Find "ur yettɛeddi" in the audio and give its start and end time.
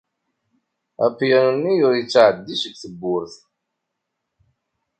1.87-2.55